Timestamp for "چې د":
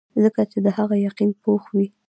0.51-0.67